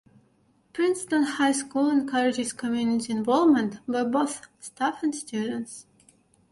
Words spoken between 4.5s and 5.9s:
staff and students.